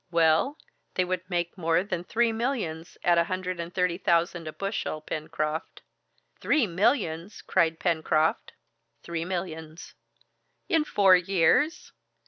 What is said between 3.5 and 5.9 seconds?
and thirty thousand a bushel, Pencroft."